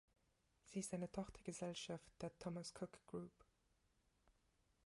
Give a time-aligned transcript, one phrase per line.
[0.65, 3.45] Sie ist eine Tochtergesellschaft der Thomas Cook Group.